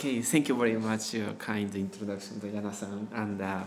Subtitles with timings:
[0.00, 3.60] Okay, thank you very much for your kind introduction to Yana-san and uh,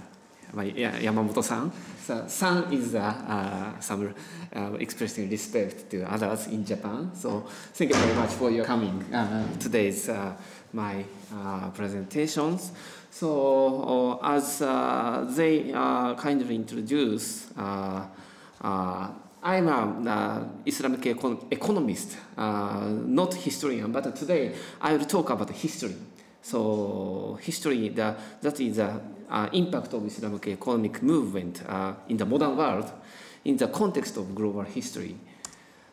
[0.53, 1.71] my yeah, Yamamoto-san.
[2.03, 4.15] So, san is uh, uh, some
[4.55, 7.11] uh, expressing respect to others in Japan.
[7.13, 7.41] So
[7.75, 10.33] thank you very much for your coming uh, today's uh,
[10.73, 12.71] my uh, presentations.
[13.11, 18.07] So uh, as uh, they uh, kind of introduce, uh,
[18.59, 19.07] uh,
[19.43, 25.51] I'm an uh, Islamic econ- economist, uh, not historian, but today I will talk about
[25.51, 25.93] history.
[26.43, 32.25] So history, the, that is the uh, impact of Islamic economic movement uh, in the
[32.25, 32.91] modern world
[33.45, 35.15] in the context of global history.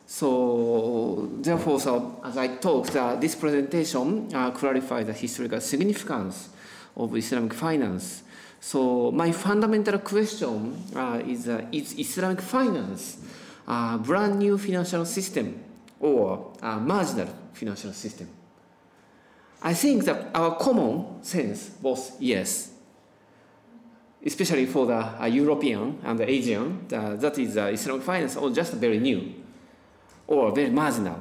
[0.07, 6.48] So therefore, so as I talked, uh, this presentation uh, clarifies the historical significance
[6.96, 8.24] of Islamic finance.
[8.60, 13.19] So my fundamental question uh, is: uh, Is Islamic finance
[13.66, 15.62] a brand new financial system
[16.01, 18.29] or a marginal financial system?
[19.62, 22.70] I think that our common sense was yes,
[24.24, 28.73] especially for the uh, European and the Asian, that is uh, Islamic finance or just
[28.74, 29.35] very new
[30.26, 31.20] or very marginal.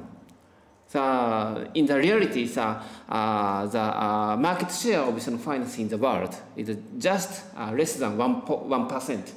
[0.92, 2.62] The, in the reality, the,
[3.10, 7.96] uh, the uh, market share of Islamic finance in the world is just uh, less
[7.96, 9.32] than 1%, 1%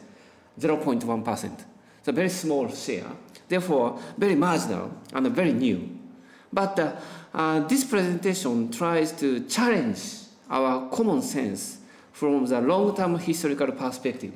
[0.58, 1.64] 0.1%.
[1.98, 3.06] It's a very small share,
[3.48, 5.98] therefore very marginal and very new.
[6.52, 6.92] But uh,
[7.34, 9.98] uh, this presentation tries to challenge
[10.50, 11.78] our common sense
[12.12, 14.32] from the long-term historical perspective.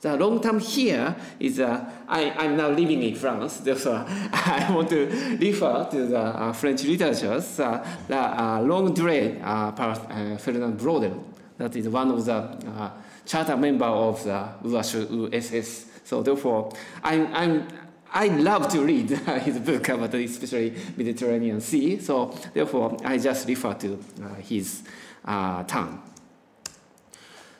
[0.00, 4.88] The long term here is uh, I, I'm now living in France, therefore I want
[4.90, 5.06] to
[5.40, 11.20] refer to the uh, French literatures, uh, the uh, longue durée uh, uh, Ferdinand Braudel,
[11.56, 12.90] that is one of the uh,
[13.26, 15.86] charter member of the EHESS.
[16.04, 17.68] So therefore, I'm, I'm,
[18.12, 19.10] I love to read
[19.42, 21.98] his book about especially Mediterranean Sea.
[22.00, 24.82] So therefore, I just refer to uh, his
[25.24, 26.02] uh, term.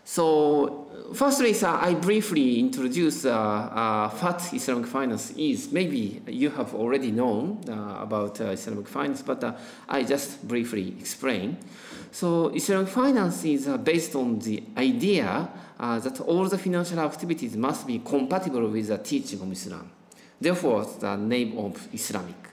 [0.04, 5.70] So firstly, sir, I briefly introduce uh, uh, what Islamic finance is.
[5.70, 9.52] Maybe you have already known uh, about uh, Islamic finance, but uh,
[9.86, 11.58] I just briefly explain.
[12.10, 17.86] So Islamic finance is uh, based on the idea that all the financial activities must
[17.86, 19.90] be compatible with the teaching of Islam.
[20.40, 22.48] Therefore, the name of Islamic.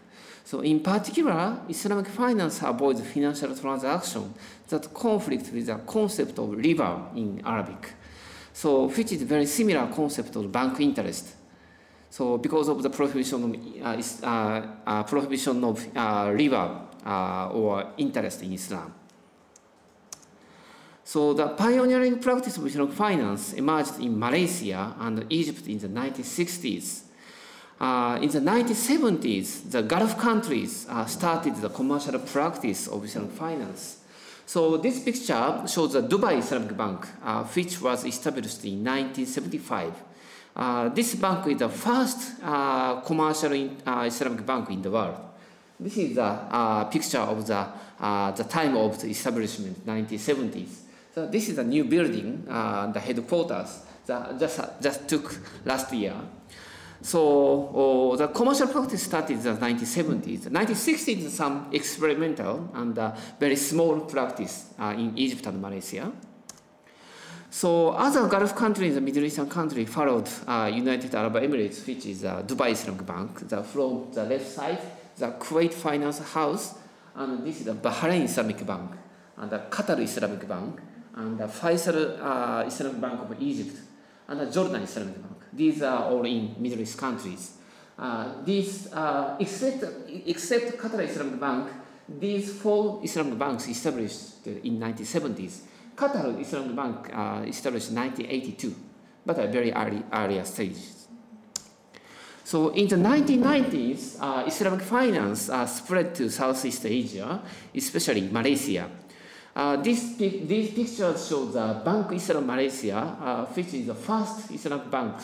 [0.45, 4.35] So in particular, Islamic finance avoids financial transactions
[4.69, 7.93] that conflict with the concept of riba in Arabic.
[8.53, 11.33] So which is very similar concept of bank interest.
[12.09, 17.93] So because of the prohibition of, uh, uh, uh, prohibition of uh, riba uh, or
[17.97, 18.93] interest in Islam.
[21.03, 27.04] So the pioneering practice of Islamic finance emerged in Malaysia and Egypt in the 1960s.
[27.79, 33.97] Uh, in the 1970s, the Gulf countries uh, started the commercial practice of Islamic finance.
[34.45, 39.93] So this picture shows the Dubai Islamic Bank, uh, which was established in 1975.
[40.55, 45.17] Uh, this bank is the first uh, commercial in, Islamic bank in the world.
[45.77, 47.67] This is the picture of the,
[48.37, 50.69] the time of the establishment, 1970s.
[51.13, 56.13] So this is a new building, the headquarters that just, just took last year.
[57.05, 60.45] So uh, the commercial practice started in the 1970s.
[60.45, 66.11] The 1960s, some experimental and uh, very small practice uh, in Egypt and Malaysia.
[67.51, 72.25] So other Gulf countries, the Middle Eastern country, followed uh, United Arab Emirates, which is
[72.25, 73.49] uh, Dubai Islamic Bank.
[73.49, 74.81] The, from the left side,
[75.15, 76.73] the Kuwait Finance House,
[77.15, 78.89] and this is the Bahrain Islamic Bank,
[79.37, 80.81] and the Qatar Islamic Bank,
[81.17, 83.77] and the Faisal uh, Islamic Bank of Egypt,
[84.27, 85.34] and the Jordan Islamic Bank.
[85.55, 87.53] These are all in Middle East countries.
[87.97, 89.83] Uh, these, uh, except,
[90.25, 91.69] except Qatar Islamic Bank,
[92.07, 95.61] these four Islamic banks established in 1970s.
[95.95, 98.75] Qatar Islamic Bank uh, established in 1982,
[99.25, 101.07] but at very early earlier stages.
[102.43, 107.41] So in the 1990s, uh, Islamic finance uh, spread to Southeast Asia,
[107.73, 108.87] especially Malaysia.
[109.55, 114.91] Uh, this, these pictures show the Bank Islam Malaysia, uh, which is the first Islamic
[114.91, 115.15] bank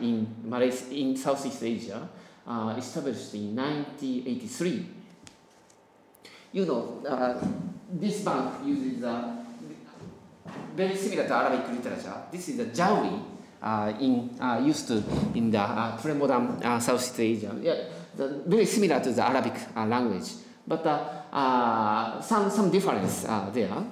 [0.00, 2.08] in, Malaysia, in Southeast Asia,
[2.46, 4.86] uh, established in 1983.
[6.52, 7.34] You know, uh,
[7.90, 9.42] this bank uses uh,
[10.76, 12.14] very similar to Arabic literature.
[12.30, 13.20] This is a Jawi
[13.60, 14.30] uh, in,
[14.64, 15.02] used to
[15.34, 17.58] in the pre-modern Southeast Asia.
[17.60, 17.74] Yeah,
[18.14, 20.30] the, very similar to the Arabic language,
[20.64, 23.84] but uh, uh, some, some difference uh, there.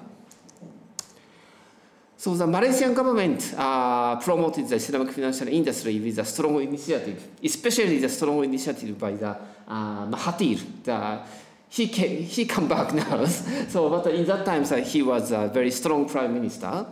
[2.17, 7.99] So the Malaysian government uh, promoted the Islamic financial industry with a strong initiative, especially
[7.99, 9.29] the strong initiative by the
[9.69, 11.21] uh, Mahathir, the
[11.71, 13.25] he came, he come back now.
[13.27, 16.87] so, but in that time, so he was a very strong prime minister.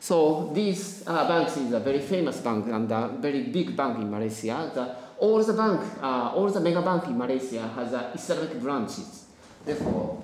[0.00, 4.10] So these uh, banks is a very famous bank and a very big bank in
[4.10, 4.70] Malaysia.
[4.74, 9.25] The, all the bank, uh, all the mega bank in Malaysia has uh, Islamic branches.
[9.66, 10.22] Therefore,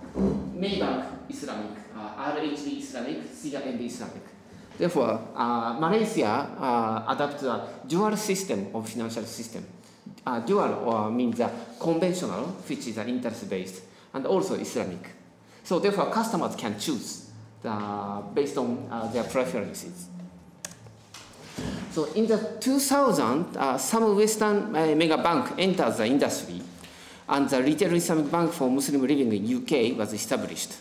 [0.55, 4.23] Maybank Islamic, uh, RHB Islamic, CIMB Islamic.
[4.79, 9.67] Therefore, uh, Malaysia uh, adopted a dual system of financial system.
[10.25, 11.51] Uh, dual or means uh,
[11.81, 13.83] conventional, which is uh, interest-based,
[14.15, 15.11] and also Islamic.
[15.65, 17.31] So therefore, customers can choose
[17.63, 20.07] the, based on uh, their preferences.
[21.91, 26.63] So in the 2000, uh, some Western uh, mega bank entered the industry,
[27.29, 30.73] and the retail Islamic bank for Muslim living in UK was established.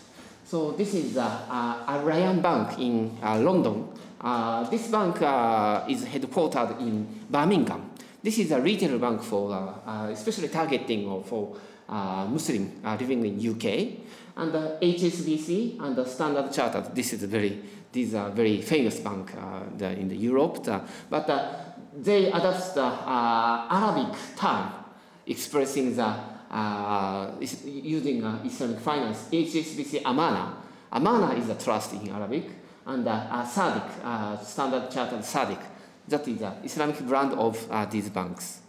[0.52, 3.88] So this is uh, uh, Al Bank in uh, London.
[4.20, 7.90] Uh, this bank uh, is headquartered in Birmingham.
[8.22, 9.80] This is a retail bank for
[10.12, 11.56] especially targeting for
[11.88, 13.64] Muslim living in UK.
[14.36, 16.94] And the HSBC and the Standard Chartered.
[16.94, 19.32] This is very these are very famous bank
[19.78, 20.62] the, in the Europe.
[20.64, 21.26] The, but
[21.96, 24.70] they adopt the Arabic term
[25.26, 27.30] expressing the uh,
[27.64, 30.54] using uh, Islamic finance, HSBC Amanah.
[30.92, 32.44] Amana is a trust in Arabic,
[32.86, 35.60] and uh, uh, Saadiq, uh, Standard Chartered Saadiq.
[36.08, 38.60] That is the Islamic brand of uh, these banks.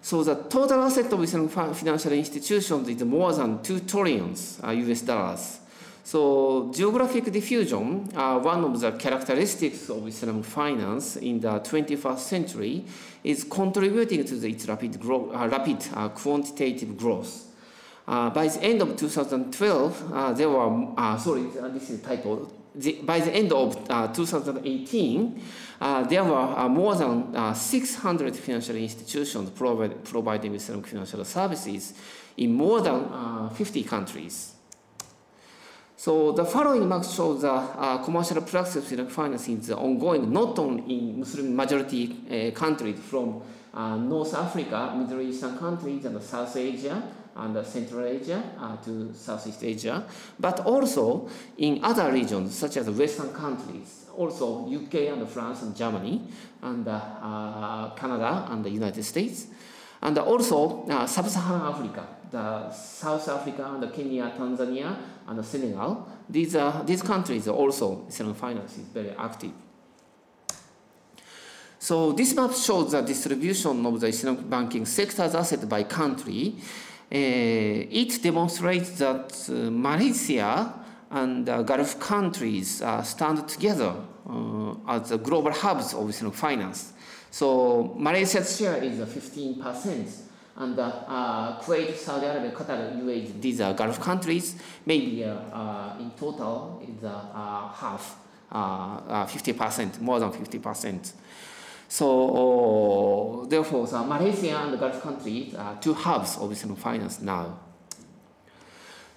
[0.00, 5.02] So the total asset of Islamic financial institutions is more than 2 trillions uh, US
[5.02, 5.58] dollars.
[6.04, 12.84] So geographic diffusion, uh, one of the characteristics of Islamic finance in the 21st century,
[13.22, 17.46] is contributing to its rapid, grow, uh, rapid uh, quantitative growth.
[18.06, 22.50] Uh, by the end of 2012, uh, there were, uh, sorry, this is typo.
[22.74, 23.76] The, by the end of
[24.14, 25.42] 2018,
[26.08, 31.92] there were more than 600 financial institutions provide, providing Islamic financial services
[32.38, 34.54] in more than 50 countries.
[36.02, 40.82] So the following map shows the uh, commercial practice of finance is ongoing not only
[40.98, 43.40] in Muslim majority uh, countries from
[43.72, 47.00] uh, North Africa, Middle Eastern countries, and South Asia,
[47.36, 50.04] and Central Asia uh, to Southeast Asia,
[50.40, 51.28] but also
[51.58, 56.20] in other regions such as Western countries, also UK and France and Germany,
[56.62, 59.46] and uh, uh, Canada and the United States,
[60.02, 64.96] and also Sub-Saharan Africa, the South Africa and Kenya, Tanzania,
[65.28, 69.52] and the Senegal, these, uh, these countries also Islamic finance is very active.
[71.78, 76.54] So this map shows the distribution of the Islamic banking sector's asset by country.
[77.10, 80.72] Uh, it demonstrates that uh, Malaysia
[81.10, 83.94] and uh, Gulf countries uh, stand together
[84.26, 86.92] uh, as the global hubs of Islamic finance.
[87.30, 90.31] So Malaysia's share is 15%
[90.62, 94.54] and uh, uh, Kuwait, Saudi Arabia, Qatar, UAE, these are Gulf countries,
[94.86, 98.16] maybe uh, uh in total it's uh, uh, half,
[98.52, 101.12] 50%, more than 50%.
[101.88, 107.58] So therefore, so Malaysia and the Gulf countries are two hubs of Islamic finance now.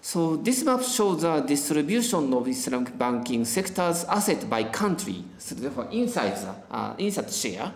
[0.01, 5.23] So this map shows the distribution of Islamic banking sector's asset by country.
[5.37, 7.73] So therefore, inside the inside share.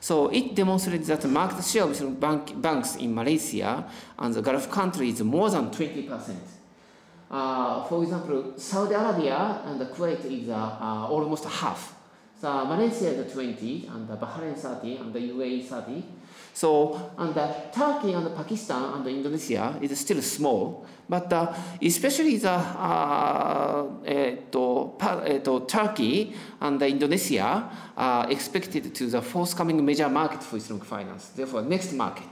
[0.00, 3.84] So it demonstrates that the market share of bank, banks in Malaysia
[4.18, 6.36] and the Gulf countries is more than 20%.
[7.30, 11.94] Uh, for example, Saudi Arabia and Kuwait is uh, uh, almost half.
[12.40, 16.04] So Malaysia is 20, and Bahrain 30, and the UAE 30.
[16.54, 17.34] So, and
[17.72, 23.84] Turkey and Pakistan and Indonesia is still small, but uh, especially the uh,
[25.66, 31.28] Turkey and Indonesia are expected to the forthcoming major market for Islamic finance.
[31.28, 32.28] Therefore, next market.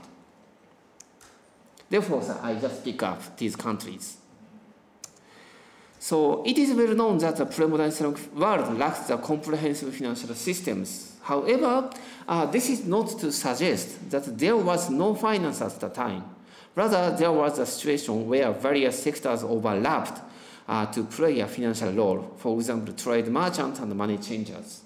[1.89, 4.17] Therefore, I just pick up these countries.
[5.99, 11.16] So it is well known that the pre-modern Islamic world lacks the comprehensive financial systems.
[11.27, 11.89] However,
[12.25, 16.23] uh, this is not to suggest that there was no finance at the time.
[16.73, 20.21] Rather, there was a situation where various sectors overlapped
[20.69, 24.83] uh, to play a financial role, for example, trade merchants and money changers.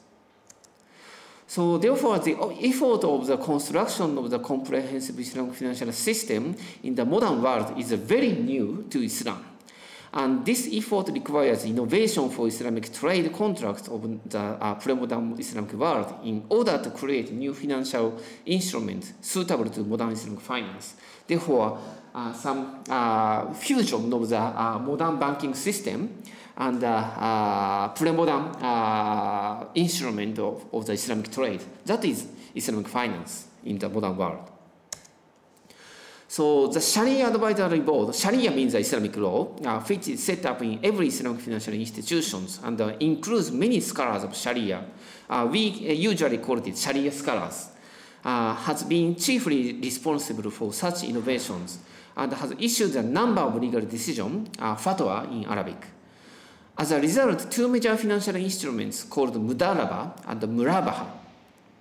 [1.46, 7.06] So therefore, the effort of the construction of the comprehensive Islamic financial system in the
[7.06, 9.46] modern world is very new to Islam.
[10.14, 16.16] And this effort requires innovation for Islamic trade contracts of the uh, pre-modern Islamic world
[16.26, 20.96] in order to create new financial instruments suitable to modern Islamic finance.
[21.26, 21.80] Therefore,
[22.14, 26.22] uh, some uh, fusion of the uh, modern banking system
[26.58, 28.52] and uh, uh, pre-modern
[29.76, 31.62] instrument of, of the Islamic trade.
[31.86, 34.51] That is Islamic finance in the modern world.
[36.32, 40.80] So the Sharia Advisory Board, Sharia means Islamic law, uh, which is set up in
[40.82, 44.82] every Islamic financial institutions and uh, includes many scholars of Sharia.
[45.30, 47.68] Uh, we usually call it Sharia scholars.
[48.24, 51.80] Uh, has been chiefly responsible for such innovations
[52.16, 55.86] and has issued a number of legal decisions, uh, fatwa in Arabic.
[56.78, 61.21] As a result, two major financial instruments called Mudaraba and Murabaha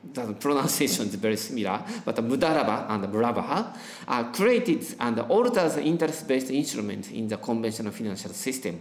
[0.02, 3.76] the pronunciation is very similar, but the Mudaraba and the Murabaha
[4.08, 8.80] are created and altered the interest-based instruments in the conventional financial system.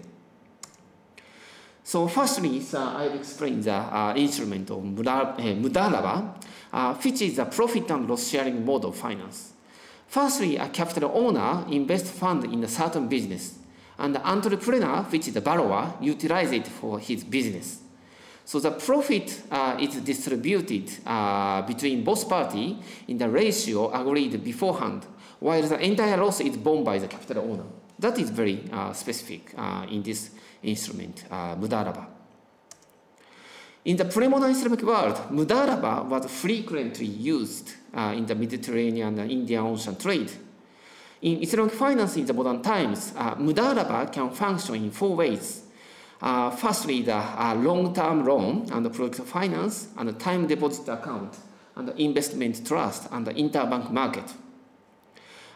[1.83, 6.35] So firstly, uh, I'll explain the uh, instrument of Mudaraba,
[6.71, 9.53] uh, which is a profit and loss sharing mode of finance.
[10.07, 13.57] Firstly, a capital owner invests fund in a certain business,
[13.97, 17.79] and the entrepreneur, which is the borrower, utilizes it for his business.
[18.49, 22.77] So the profit uh, is distributed uh, between both parties
[23.07, 25.05] in the ratio agreed beforehand,
[25.39, 27.65] while the entire loss is borne by the capital owner.
[27.99, 30.31] That is very uh, specific uh, in this
[30.63, 32.07] instrument, uh, Mudaraba.
[33.85, 39.61] In the pre-modern Islamic world, Mudaraba was frequently used uh, in the Mediterranean and Indian
[39.61, 40.31] Ocean trade.
[41.21, 45.68] In Islamic finance in the modern times, Mudaraba can function in four ways.
[46.21, 51.37] Uh, firstly, the uh, long-term loan and the project finance and the time deposit account
[51.77, 54.25] and the investment trust and the interbank market.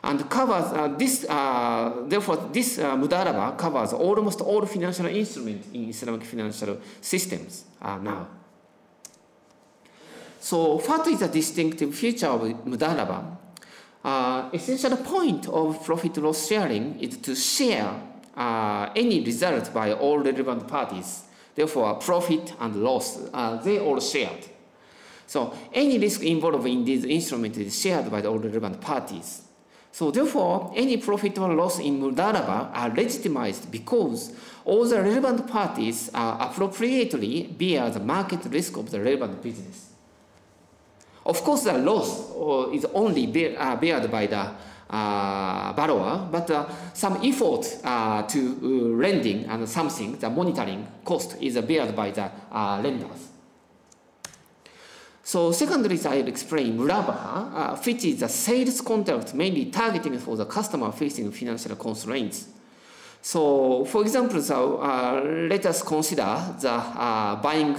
[0.03, 5.89] And covers uh, this, uh, therefore, this uh, Mudaraba covers almost all financial instruments in
[5.89, 8.27] Islamic financial systems uh, now.
[10.39, 13.38] So, what is the distinctive feature of Mudaraba?
[14.53, 20.68] Essential point of profit loss sharing is to share uh, any result by all relevant
[20.68, 21.24] parties.
[21.56, 24.48] Therefore, profit and loss, uh, they all shared.
[25.28, 29.42] So any risk involved in this instrument is shared by all relevant parties.
[29.92, 34.34] So therefore, any profit or loss in Mudaraba are legitimized because
[34.66, 39.92] all the relevant parties are appropriately bear the market risk of the relevant business.
[41.25, 43.75] Of course, the loss uh, is only bear, uh,
[44.08, 44.52] by the
[44.93, 51.95] borrower, but uh, some effort uh, to lending and something, the monitoring cost is beared
[51.95, 52.29] by the
[52.81, 53.29] lenders.
[55.23, 60.45] So secondly, I'll explain Murabaha, uh, which is a sales contract mainly targeting for the
[60.45, 62.47] customer facing financial constraints.
[63.21, 67.75] So for example, so, uh, let us consider the uh, buying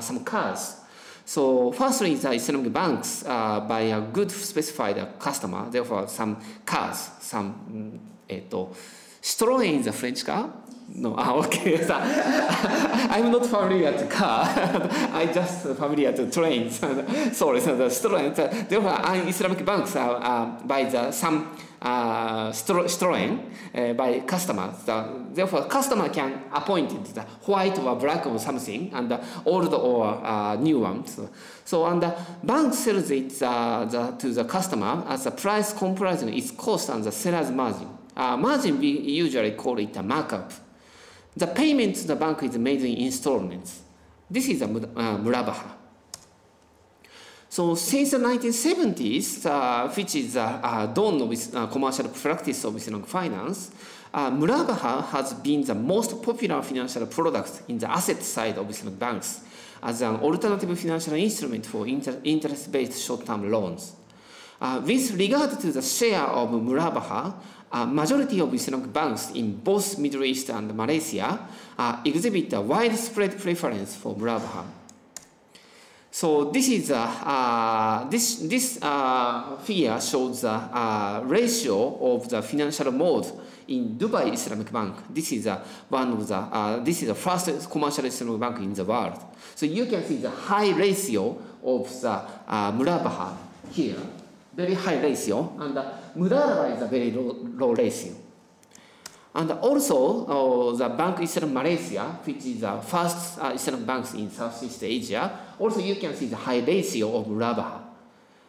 [0.00, 0.85] some cars.
[1.26, 8.00] So firstly, the Islamic banks uh, buy a good specified customer, therefore some cars, some,
[8.28, 8.72] えっと、
[9.22, 10.50] Citroën is a French car?
[10.94, 11.84] No, ah, okay.
[13.10, 14.46] I'm not familiar to car.
[15.12, 16.78] I just familiar to trains.
[17.36, 18.68] Sorry, so the Citroën.
[18.68, 21.50] Therefore, Islamic banks uh, uh, buy the some
[21.82, 23.38] uh, Citroën
[23.74, 24.82] uh, by customers.
[24.84, 30.24] The, therefore, customer can appoint the white or black or something, and the old or
[30.24, 31.20] uh, new ones.
[31.64, 36.32] So, and the bank sells it uh, the, to the customer as the price comprising
[36.36, 37.88] its cost and the seller's margin.
[38.16, 40.52] Uh, margin we usually call it a markup.
[41.36, 43.82] The payment to the bank is made in installments.
[44.30, 44.68] This is a uh,
[45.18, 45.75] murabaha.
[47.48, 52.76] So since the 1970s, uh, which is the uh, dawn of uh, commercial practice of
[52.76, 53.70] Islamic finance,
[54.12, 58.98] uh, Murabaha has been the most popular financial product in the asset side of Islamic
[58.98, 59.40] banks
[59.82, 63.92] as an alternative financial instrument for inter interest-based short-term loans.
[64.60, 67.34] Uh, with regard to the share of Murabaha,
[67.72, 71.46] a majority of Islamic banks in both Middle East and Malaysia
[71.78, 74.64] uh, exhibit a widespread preference for Murabaha.
[76.16, 82.40] So this is a, uh, this this uh, figure shows the uh, ratio of the
[82.40, 83.26] financial mode
[83.68, 84.96] in Dubai Islamic Bank.
[85.10, 88.72] This is a, one of the uh, this is the first commercial Islamic bank in
[88.72, 89.20] the world.
[89.54, 93.36] So you can see the high ratio of the uh, Murabaha
[93.70, 94.00] here,
[94.54, 95.84] very high ratio, and the
[96.16, 98.14] Mudaraba is a very low, low ratio.
[99.34, 104.30] And also, uh, the Bank Islam Malaysia, which is the first uh, Islamic banks in
[104.30, 107.80] Southeast Asia, also you can see the high ratio of Murabaha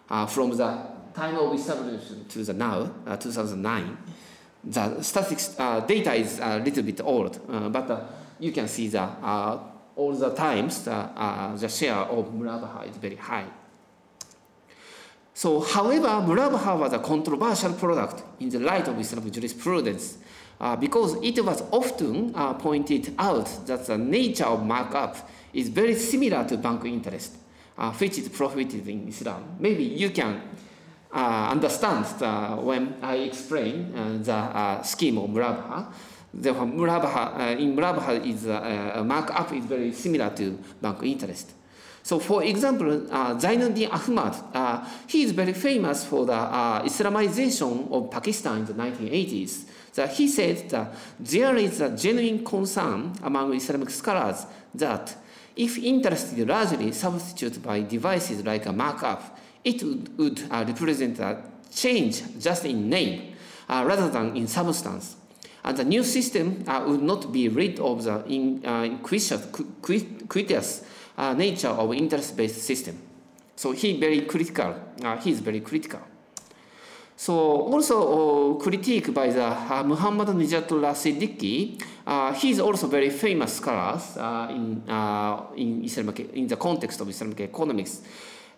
[0.10, 0.78] uh, from the
[1.14, 3.98] time of establishment to the now, uh, 2009.
[4.64, 8.00] The statistics uh, data is a little bit old, uh, but uh,
[8.40, 9.60] you can see that uh,
[9.96, 11.10] all the times the,
[11.60, 13.46] the share of Murabaha is very high.
[15.34, 20.18] So, however, Murabaha was a controversial product in the light of Islamic jurisprudence
[20.80, 26.58] because it was often pointed out that the nature of markup is very similar to
[26.58, 27.38] bank interest,
[27.77, 29.56] uh, which is prohibited in Islam.
[29.60, 30.42] Maybe you can
[31.13, 35.88] uh, understand the, when I explain uh, the uh, scheme of Murabaha.
[36.34, 41.54] Therefore, Murabaha, uh, in Murabaha is uh, markup is very similar to bank interest.
[42.04, 46.34] So, for example, uh, Ziauddin Ahmad, he is very famous for the
[46.86, 49.66] Islamization of Pakistan in the 1980s.
[49.96, 55.16] That he said that there is a genuine concern among Islamic scholars that
[55.58, 61.20] if interest is largely substituted by devices like a markup, it would, would uh, represent
[61.20, 61.42] a
[61.74, 63.36] change just in name
[63.68, 65.16] uh, rather than in substance.
[65.64, 69.48] And the new system uh, would not be rid of the uh, inquisitive
[71.18, 73.02] uh, nature of interest-based system.
[73.56, 74.76] So he very critical.
[75.04, 76.02] Uh, he is very critical.
[77.19, 81.81] So also uh, critique by the uh, Muhammad Nijatullah Siddiqui.
[82.05, 87.01] Uh, he is also very famous scholar uh, in uh, in Islamic in the context
[87.01, 88.01] of Islamic economics.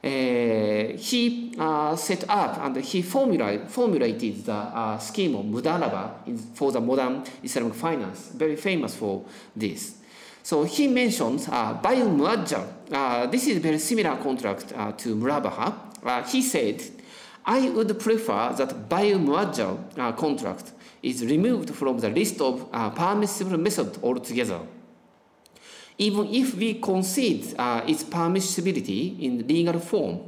[0.03, 6.11] Uh, he uh, set up and he formula, formulated the uh, scheme of Mudaraba
[6.53, 9.23] for the modern Islamic finance, very famous for
[9.55, 9.95] this.
[10.43, 12.65] So he mentions uh, Bayu Muajjal.
[12.91, 15.73] Uh, this is very similar contract uh, to Murabaha.
[16.03, 16.81] Uh, he said,
[17.45, 23.57] I would prefer that Muajjal uh, contract is removed from the list of uh, permissible
[23.57, 24.59] methods altogether
[25.99, 30.21] even if we concede uh, its permissibility in legal form,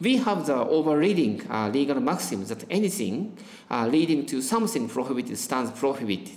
[0.00, 3.36] we have the overriding uh, legal maxim that anything
[3.70, 6.34] uh, leading to something prohibited stands prohibited.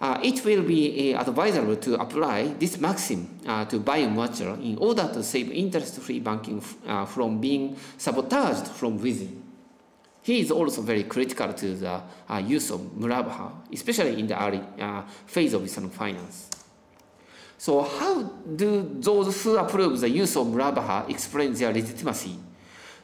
[0.00, 4.78] Uh, it will be uh, advisable to apply this maxim uh, to Bai Muajjal in
[4.78, 6.58] order to save interest-free banking
[7.06, 9.42] from being sabotaged from within.
[10.22, 12.00] He is also very critical to the
[12.46, 14.62] use of murabaha, especially in the early
[15.26, 16.48] phase of Islamic finance.
[17.58, 18.22] So how
[18.56, 22.38] do those who approve the use of murabaha explain their legitimacy?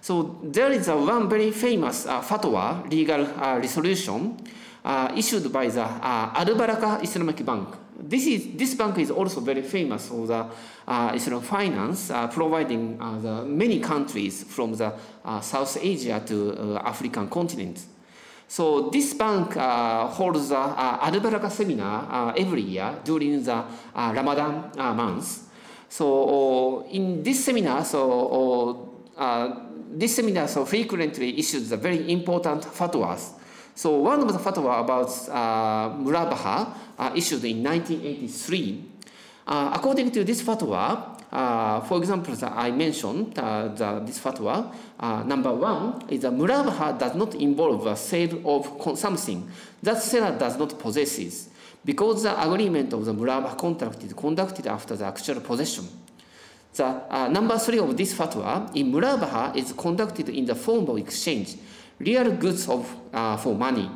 [0.01, 4.39] So there is a one very famous uh, fatwa, legal uh, resolution,
[4.87, 7.69] uh, issued by the uh, Al-Baraka Islamic Bank.
[7.99, 10.47] This, is, this bank is also very famous for the
[10.87, 14.93] uh, Islamic finance, uh, providing uh, the many countries from the
[15.25, 17.85] uh, South Asia to uh, African continent.
[18.47, 25.49] So this bank holds a uh, Al-Baraka seminar every year during the Ramadan month.
[25.89, 28.95] So in this seminar, so
[29.91, 33.33] this seminar so frequently issues the very important fatwas.
[33.77, 35.09] So one of the fatwa about
[36.03, 38.85] Murabaha issued in 1983.
[39.47, 44.73] according to this fatwa, uh, for example, I mentioned uh, the, this fatwa.
[44.99, 49.47] Uh, number one is that murabaha does not involve a sale of something
[49.83, 51.49] that seller does not possess,
[51.85, 55.87] because the agreement of the murabaha contract is conducted after the actual possession.
[56.73, 60.97] The uh, number three of this fatwa in murabaha is conducted in the form of
[60.97, 61.57] exchange,
[61.99, 63.91] real goods of, uh, for money.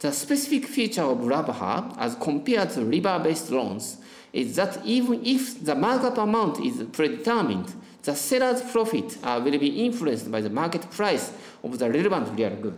[0.00, 3.98] The specific feature of murabaha as compared to riba-based loans
[4.32, 9.84] is that even if the markup amount is predetermined, the seller's profit uh, will be
[9.84, 11.32] influenced by the market price
[11.62, 12.76] of the relevant real good.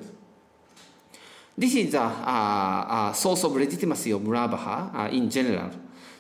[1.59, 5.71] This is uh, source of legitimacy of Murabaha uh, in general.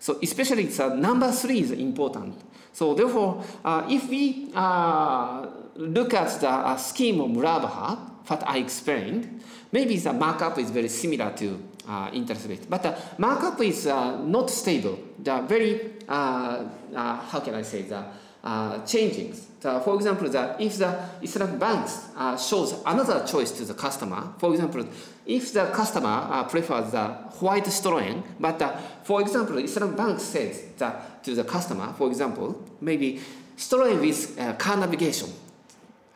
[0.00, 2.34] So especially the number three is important.
[2.72, 5.46] So therefore, uh, if we uh,
[5.78, 11.32] look at the scheme of Murabaha, what I explained, maybe the markup is very similar
[11.36, 12.68] to uh, interest rate.
[12.68, 14.98] But the markup is uh, not stable.
[15.18, 18.04] The very, uh, uh how can I say, the
[18.46, 24.34] uh, for example, the, if the Islamic banks uh, shows another choice to the customer,
[24.38, 24.86] for example,
[25.26, 27.08] if the customer prefers the
[27.40, 28.60] white Citroen, but
[29.02, 33.20] for example, Islamic bank says that to the customer, for example, maybe
[33.56, 35.28] Citroen with car navigation.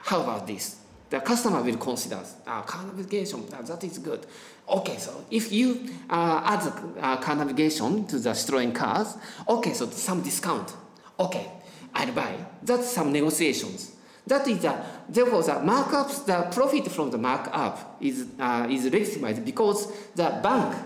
[0.00, 0.80] How about this?
[1.10, 4.24] the customer will consider uh, car navigation, uh, that is good.
[4.68, 9.16] Okay, so if you uh, add the uh, car navigation to the Citroen cars,
[9.48, 10.72] okay, so some discount.
[11.18, 11.50] Okay,
[11.92, 12.36] I'll buy.
[12.62, 13.96] That's some negotiations.
[14.24, 14.76] That is the,
[15.08, 20.76] therefore the markups, the profit from the markup is, uh, is legitimate because the bank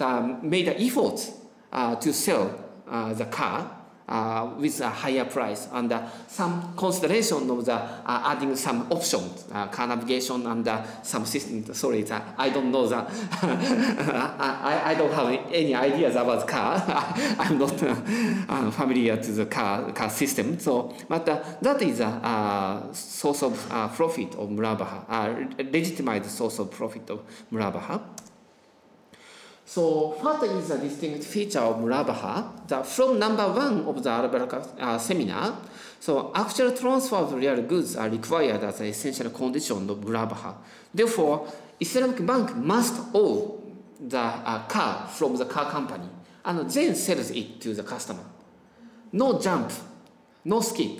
[0.00, 1.30] uh, made an effort
[1.70, 3.77] uh, to sell uh, the car
[4.08, 9.44] uh, with a higher price and uh, some consideration of the uh, adding some options,
[9.52, 11.62] uh, car navigation and uh, some system.
[11.74, 12.04] Sorry,
[12.38, 13.08] I don't know that.
[13.42, 16.82] I, I don't have any ideas about car.
[17.38, 20.58] I'm not uh, familiar to the car, car system.
[20.58, 27.10] So, but that is a source of profit of Murabaha, a legitimate source of profit
[27.10, 28.02] of Murabaha.
[29.68, 32.66] So what is the distinct feature of Murabaha?
[32.66, 35.58] The, from number one of the Al-Baraka uh, seminar,
[36.00, 40.54] so actual transfer of real goods are required as an essential condition of Murabaha.
[40.94, 43.62] Therefore, Islamic bank must owe
[44.00, 46.08] the uh, car from the car company
[46.46, 48.24] and then sells it to the customer.
[49.12, 49.70] No jump,
[50.46, 50.98] no skip.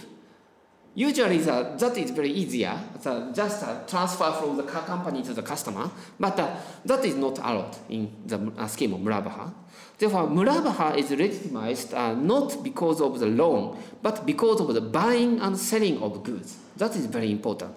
[0.98, 5.32] Usually the, that is very easier, the, just a transfer from the car company to
[5.32, 9.48] the customer, but uh, that is not allowed in the uh, scheme of Murabaha.
[9.96, 15.38] Therefore, Murabaha is legitimized uh, not because of the loan, but because of the buying
[15.38, 16.56] and selling of goods.
[16.76, 17.76] That is very important.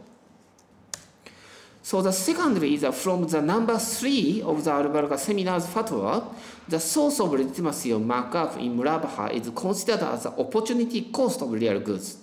[1.83, 6.33] So the secondary is uh, from the number three of the Al-Baraka seminars fatwa,
[6.67, 11.51] the source of legitimacy of markup in Murabaha is considered as the opportunity cost of
[11.51, 12.17] real goods.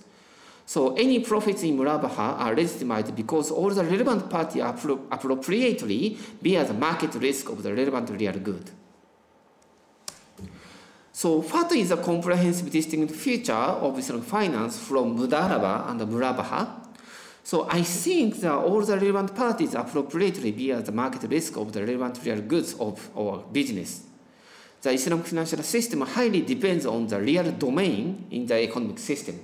[0.68, 6.62] So any profits in Murabaha are legitimate because all the relevant parties appro appropriately bear
[6.62, 8.70] the market risk of the relevant real good.
[11.10, 16.68] So what is the comprehensive distinct feature of Islamic finance from Mudaraba and Murabaha?
[17.42, 21.80] So I think that all the relevant parties appropriately bear the market risk of the
[21.80, 24.02] relevant real goods of our business.
[24.82, 29.40] The Islamic financial system highly depends on the real domain in the economic system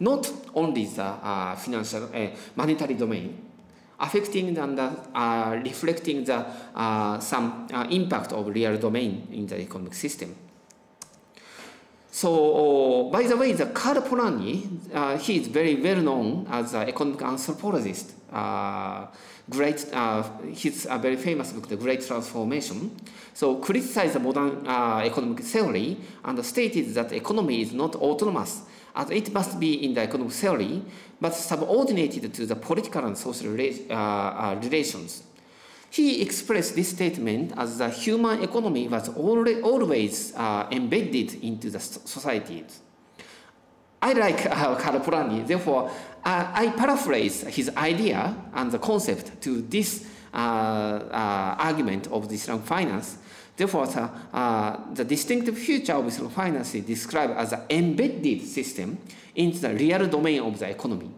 [0.00, 3.46] not only the uh, financial uh, monetary domain,
[3.98, 9.94] affecting and uh, reflecting the uh, some uh, impact of real domain in the economic
[9.94, 10.34] system.
[12.10, 16.88] So, by the way, the Karl Polanyi, uh, he is very well known as an
[16.88, 18.14] economic anthropologist.
[19.48, 19.86] great,
[20.54, 22.96] he's a very famous book, The Great Transformation.
[23.34, 28.62] So, criticized the modern economic theory and stated that economy is not autonomous
[28.96, 30.82] as it must be in the economic theory,
[31.20, 35.22] but subordinated to the political and social uh, uh, relations.
[35.90, 42.80] He expressed this statement as the human economy was always uh, embedded into the societies.
[44.02, 45.90] I like uh, Karl Polanyi, therefore,
[46.24, 52.34] uh, I paraphrase his idea and the concept to this uh, uh, argument of the
[52.34, 53.18] Islamic finance
[53.56, 58.98] Therefore, the, uh, the distinctive feature of Islamic finance is described as an embedded system
[59.34, 61.10] into the real domain of the economy.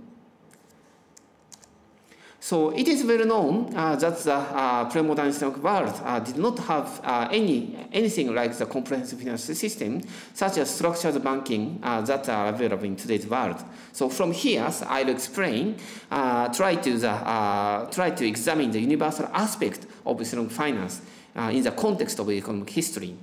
[2.41, 6.59] So it is well known uh, that the uh, pre-modern Islamic world uh, did not
[6.61, 10.01] have uh, any anything like the comprehensive financial system,
[10.33, 13.63] such as structured banking uh, that are available in today's world.
[13.93, 15.77] So from here, I'll explain,
[16.09, 21.03] try to the, try to examine the universal aspect of Islamic finance
[21.37, 23.15] uh, in the context of economic history.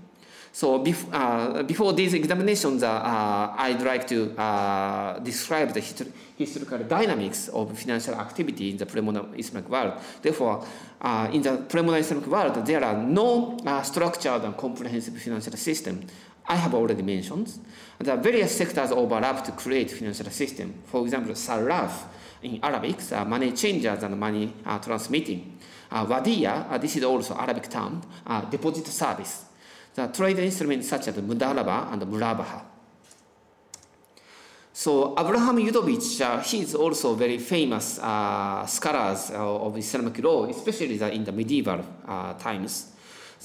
[0.51, 6.03] So bef uh, before these examinations, uh, I'd like to describe the hist
[6.37, 9.93] historical dynamics of financial activity in the pre-modern Islamic world.
[10.21, 10.65] Therefore,
[11.31, 16.05] in the pre-modern Islamic world, there are no structured and comprehensive financial system
[16.47, 17.51] I have already mentioned.
[17.97, 20.75] The various sectors overlap to create financial system.
[20.85, 21.91] For example, sarraf
[22.43, 25.57] in Arabic, uh, money changers and money uh, transmitting.
[25.95, 29.45] Uh, Wadiya, uh, this is also Arabic term, uh, deposit service.
[29.93, 32.61] The trade instruments such as Mudaraba and Murabaha.
[34.73, 40.97] So Abraham Udovitch, uh, he is also very famous uh, scholars of Islamic law, especially
[40.97, 42.91] the, in the medieval uh, times.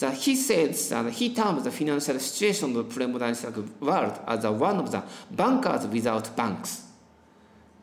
[0.00, 4.44] The, he says that he terms the financial situation of the pre-modern Islamic world as
[4.44, 6.82] one of the bankers without banks.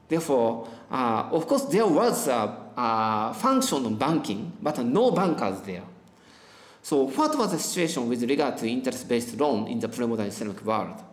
[0.09, 5.83] Therefore, uh, of course, there was a, a function of banking, but no bankers there.
[6.81, 11.03] So, what was the situation with regard to interest-based loan in the pre-modern Islamic world?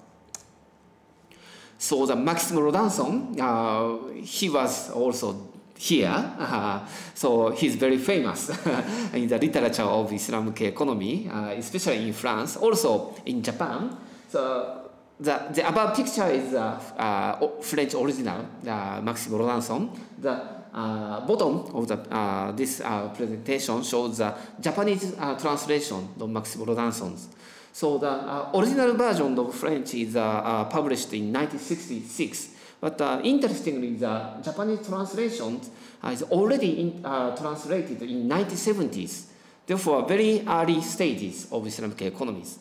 [1.79, 6.35] So, the Maxime Rodinson, uh, he was also here.
[6.39, 8.51] Uh, so he's very famous
[9.13, 13.97] in the literature of Islamic economy, uh, especially in France, also in Japan.
[14.29, 19.91] So the, the above picture is uh, uh, French original, uh, Maxime Rodinson.
[20.19, 26.29] The uh, bottom of the, uh, this uh, presentation shows the Japanese uh, translation of
[26.29, 27.29] Maxime Rodinson's.
[27.73, 32.51] So the uh, original version of French is uh, uh, published in 1966.
[32.81, 35.61] But uh, interestingly, the Japanese translation
[36.03, 39.25] uh, is already in, uh, translated in 1970s.
[39.67, 42.59] Therefore, very early stages of Islamic economies.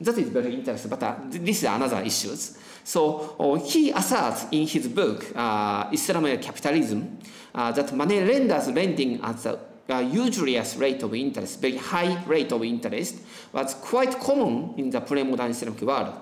[0.00, 2.34] That is very interesting, but uh, this is another issue.
[2.82, 7.18] So uh, he asserts in his book, uh, Islamic Capitalism,
[7.58, 9.58] uh, that money lenders lending at the
[9.90, 13.16] uh, usurious rate of interest, very high rate of interest,
[13.52, 16.14] was quite common in the pre-modern Islamic world.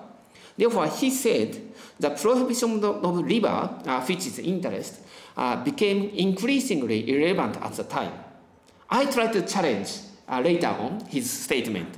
[0.57, 1.61] Therefore, he said
[1.99, 5.01] the prohibition of riba, uh, which is interest,
[5.37, 8.13] uh, became increasingly irrelevant at the time.
[8.89, 9.91] I tried to challenge
[10.27, 11.95] uh, later on his statement.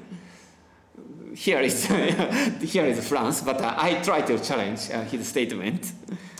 [1.34, 1.86] here is
[2.74, 5.94] here is France, but uh, I try to challenge uh, his statement.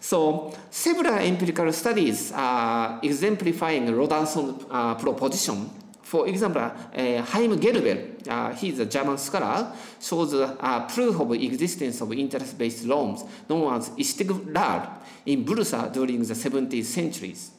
[0.00, 5.70] So several empirical studies are exemplifying Rodanson uh, proposition.
[6.02, 11.32] For example, uh, Haim Gerber, uh, he is a German scholar, shows uh, proof of
[11.34, 14.88] existence of interest-based loans known as Istiglal
[15.26, 17.50] in Bursa during the 17th centuries.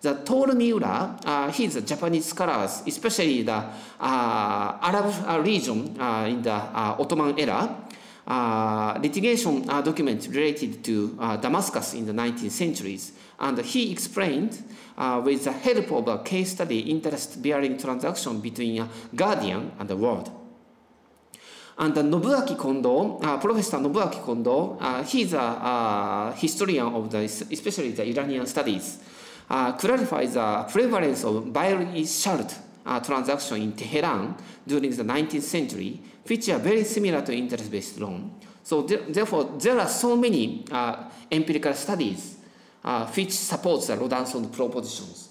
[0.00, 6.26] The Toru Miura, uh, he is a Japanese scholar, especially the uh, Arab region uh,
[6.26, 7.76] in the uh, Ottoman era,
[8.30, 13.12] litigation uh, documents related to uh, Damascus in the 19th centuries.
[13.38, 14.62] And he explained,
[14.96, 19.96] uh, with the help of a case study, interest-bearing transaction between a guardian and the
[19.96, 20.30] world.
[21.78, 27.18] And uh, Nobuaki Kondo, uh, Professor Nobuaki Kondo, uh, he's a uh, historian of the,
[27.20, 28.98] especially the Iranian studies,
[29.48, 32.54] uh, clarifies the prevalence of Bail-e Shart
[32.86, 38.32] uh, transaction in Tehran during the 19th century, which are very similar to interest-based loan.
[38.62, 42.36] So th therefore, there are so many uh, empirical studies
[42.84, 45.30] uh, which supports the Rodinson propositions.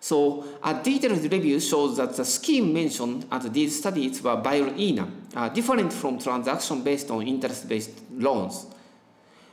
[0.00, 5.10] So a detailed review shows that the scheme mentioned at these studies were bai inah,
[5.34, 8.66] uh, different from transaction based on interest-based loans.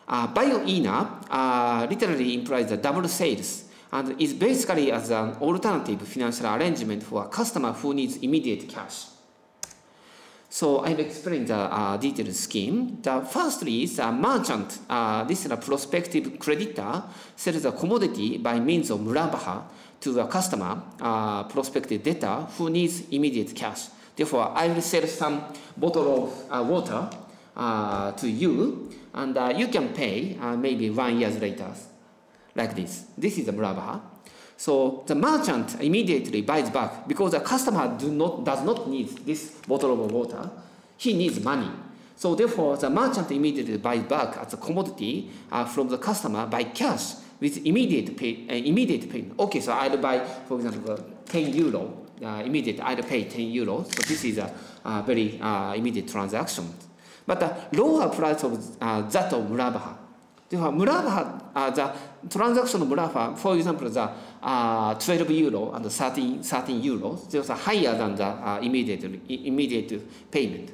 [0.07, 6.01] Uh, bai inah uh, literally implies the double sales and is basically as an alternative
[6.07, 9.05] financial arrangement for a customer who needs immediate cash.
[10.49, 13.01] So I've explained the uh, detailed scheme.
[13.01, 14.79] The firstly is a merchant.
[14.89, 17.03] Uh, this is a prospective creditor
[17.37, 19.63] sells a commodity by means of murabaha
[20.01, 23.87] to a customer, uh, prospective debtor who needs immediate cash.
[24.15, 25.41] Therefore, I will sell some
[25.77, 27.09] bottle of uh, water
[27.55, 31.73] uh, to you, and uh, you can pay maybe one year later
[32.55, 33.05] like this.
[33.17, 34.01] This is a murabaha.
[34.57, 39.51] So the merchant immediately buys back because the customer do not, does not need this
[39.67, 40.49] bottle of water.
[40.97, 41.71] He needs money.
[42.15, 46.65] So therefore, the merchant immediately buys back as a commodity uh, from the customer by
[46.65, 49.39] cash with immediate pay, uh, immediate payment.
[49.39, 51.97] Okay, so I'll buy, for example, 10 euro.
[52.23, 53.87] Uh, immediate, I'll pay 10 euros.
[53.95, 54.53] So this is a,
[54.85, 56.71] a very uh, immediate transaction.
[57.25, 59.97] But the lower price of uh, that of Murabaha.
[60.47, 61.91] Therefore, Murabaha, uh, the
[62.29, 67.95] transaction Murabaha, for example, the uh, 12 euro and 13, 13 euros, those are higher
[67.97, 70.71] than the uh, immediate, immediate payment.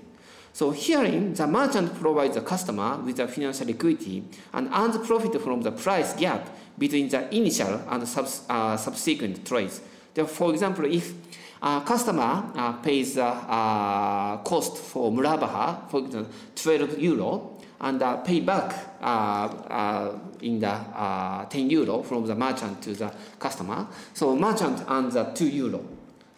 [0.53, 5.61] So herein, the merchant provides the customer with the financial liquidity and earns profit from
[5.61, 9.81] the price gap between the initial and subs, uh, subsequent trades.
[10.13, 11.13] Therefore, for example, if
[11.61, 18.17] a customer uh, pays the uh, cost for Murabaha, for example, 12 euro, and uh,
[18.17, 23.87] pay back uh, uh, in the uh, 10 euro from the merchant to the customer.
[24.13, 25.85] So merchant earns the 2 euro.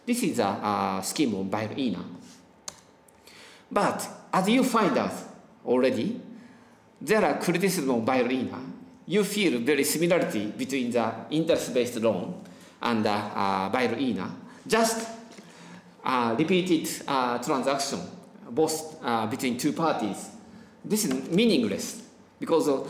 [0.04, 2.04] This is a scheme of bai inah.
[3.70, 5.14] But as you find out
[5.64, 6.20] already,
[7.00, 8.66] there are criticism of bai inah.
[9.06, 12.44] You feel very similarity between the interest-based loan
[12.82, 14.30] and uh, uh.
[14.66, 15.08] Just
[16.04, 18.00] uh, repeated uh, transaction,
[18.50, 20.30] both uh, between two parties
[20.84, 22.02] this is meaningless
[22.38, 22.86] because uh,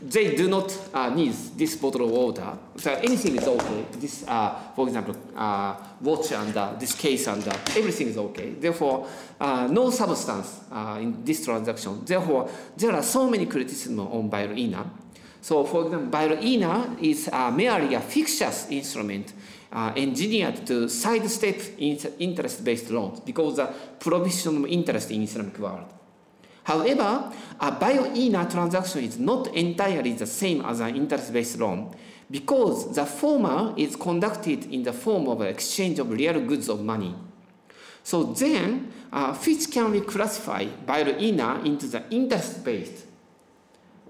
[0.00, 2.56] they do not uh, need this bottle of water.
[2.76, 3.84] So anything is okay.
[3.92, 7.46] This, uh, for example, uh, watch and this case and
[7.76, 8.50] everything is okay.
[8.50, 9.08] Therefore,
[9.40, 12.04] uh, no substance uh, in this transaction.
[12.04, 14.88] Therefore, there are so many criticisms on bai inah.
[15.40, 19.32] So, for example, bai inah is merely a fictitious instrument
[19.72, 23.66] uh, engineered to sidestep interest-based loans because the
[23.98, 25.92] provision of interest in Islamic world.
[26.68, 31.96] However, a bai inah transaction is not entirely the same as an interest-based loan
[32.30, 36.84] because the former is conducted in the form of an exchange of real goods of
[36.84, 37.14] money.
[38.02, 43.06] So then, uh, which can we classify bai inah into the interest-based?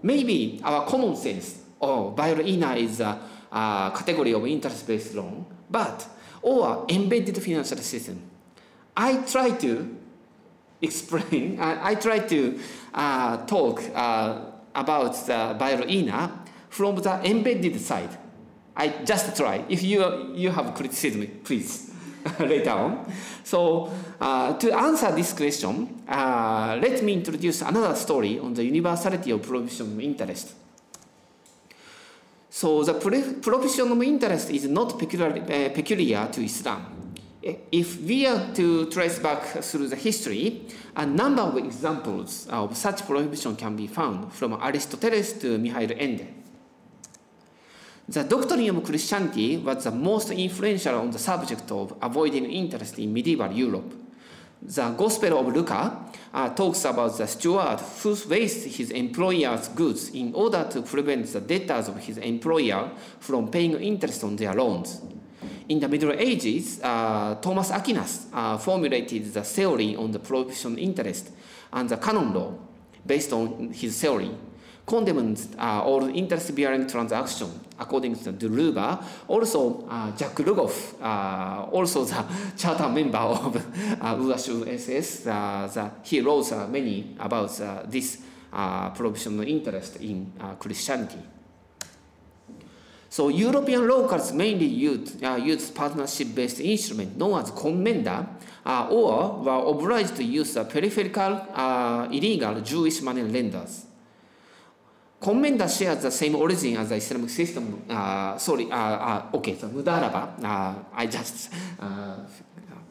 [0.03, 3.21] Maybe our common sense, oh, bai inah is a,
[3.53, 6.05] a category of interest-based loan, but,
[6.42, 8.21] or embedded financial system.
[8.97, 9.97] I try to
[10.81, 12.59] explain, I, I try to
[12.95, 14.41] uh, talk uh,
[14.75, 16.31] about the bai inah
[16.69, 18.17] from the embedded side.
[18.77, 19.64] I just try.
[19.69, 21.91] If you, you have criticism, please,
[22.38, 23.12] later on.
[23.43, 29.33] So uh, to answer this question, uh, let me introduce another story on the universality
[29.33, 30.55] of provision interest.
[32.51, 36.98] So the provision of interest is not peculiar, uh, peculiar to Islam
[37.42, 40.62] if we are to trace back through the history,
[40.96, 46.27] a number of examples of such prohibition can be found from Aristoteles to Michael Ende.
[48.09, 53.12] The doctrine of Christianity was the most influential on the subject of avoiding interest in
[53.12, 53.94] medieval Europe.
[54.62, 60.35] the Gospel of Luke uh, talks about the steward who wastes his employer's goods in
[60.35, 65.01] order to prevent the debtors of his employer from paying interest on their loans.
[65.69, 71.31] In the Middle Ages, uh, Thomas Aquinas uh, formulated the theory on the prohibition interest
[71.73, 72.55] and the canon law
[73.07, 74.31] based on his theory
[74.87, 78.99] condemns uh, all interest-bearing transaction according to Luger.
[79.29, 82.25] Also, uh, Jacques Le Goff, uh, also the
[82.57, 87.51] charter member of uh, UASU SS, uh, the, he wrote many about
[87.91, 88.19] this
[88.95, 91.19] provisional interest in Christianity.
[93.11, 98.27] So European locals mainly used, uh, used partnership-based instrument known as commenda,
[98.66, 103.87] uh, or were obliged to use the peripheral uh, illegal Jewish money lenders.
[105.21, 107.83] Commenda shares the same origin as the Islamic system.
[107.88, 112.16] Uh, sorry, uh, uh, okay, so Mudaraba, uh, I just, uh,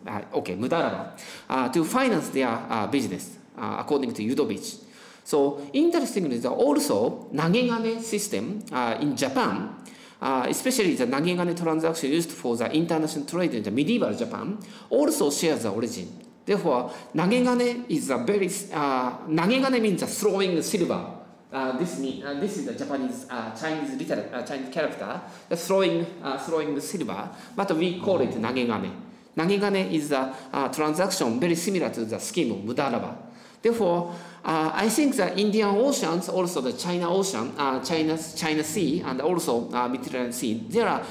[0.07, 1.11] uh, okay, Mudaraba,
[1.47, 4.83] uh, to finance their uh, business, uh, according to Udovich.
[5.23, 9.75] So interestingly, the also Nagegane system uh, in Japan,
[10.21, 14.57] uh, especially the Nagegane transaction used for the international trade in the medieval Japan,
[14.89, 16.07] also shares the origin.
[16.45, 21.17] Therefore, Nagegane is a very, uh, Nagegane means a throwing silver
[21.51, 25.55] uh, this, mean, uh, this is the Japanese uh, Chinese liter- uh, Chinese character, the
[25.55, 28.91] throwing, uh, throwing silver, but we call it nagegane.
[29.35, 33.15] Nagegane is a uh, transaction very similar to the scheme of mudaraba.
[33.61, 34.13] Therefore,
[34.45, 39.21] uh, I think the Indian Oceans, also the China Ocean, uh, China, China Sea, and
[39.21, 41.03] also uh, Mediterranean Sea, there are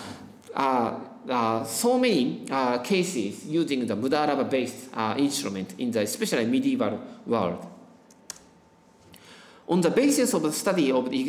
[0.55, 7.01] uh, uh, so many uh, cases using the mudaraba-based uh, instrument in the especially medieval
[7.27, 7.67] world.
[9.69, 11.29] On the basis of the study of the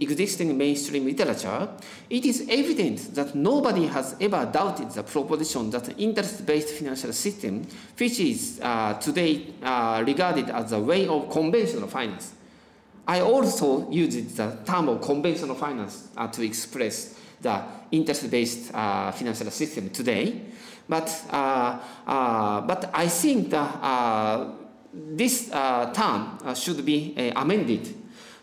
[0.00, 1.68] existing mainstream literature,
[2.08, 7.66] it is evident that nobody has ever doubted the proposition that the interest-based financial system,
[7.98, 12.32] which is uh, today uh, regarded as a way of conventional finance.
[13.06, 17.62] I also used the term of conventional finance uh, to express the
[17.92, 20.40] interest-based uh, financial system today.
[20.88, 24.65] But, uh, uh, but I think that
[25.16, 27.94] this uh, term uh, should be uh, amended.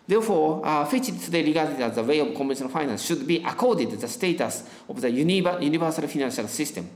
[0.06, 3.92] Therefore, uh, which is today regarded as a way of conventional finance should be accorded
[3.92, 6.90] the status of the universal financial system.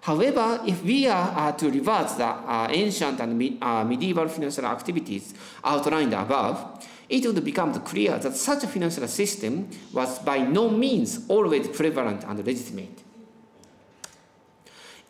[0.00, 5.34] However, if we are to reverse the uh, ancient and me uh, medieval financial activities
[5.64, 11.20] outlined above, it would become clear that such a financial system was by no means
[11.28, 13.02] always prevalent and legitimate.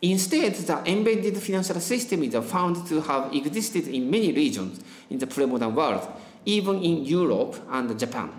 [0.03, 5.27] Instead, the embedded financial system is found to have existed in many regions in the
[5.27, 6.07] pre-modern world,
[6.45, 8.31] even in Europe and Japan,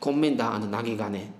[0.00, 1.32] Commenda and Nagegane.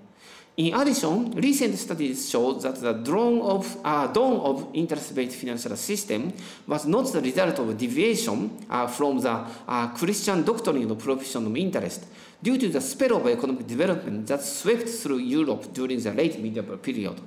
[0.56, 6.32] In addition, recent studies show that the dawn of, uh, dawn of interest-based financial system
[6.66, 11.56] was not the result of deviation uh, from the uh, Christian doctrine of provision of
[11.56, 12.06] interest
[12.40, 16.78] due to the spell of economic development that swept through Europe during the late medieval
[16.78, 17.20] period.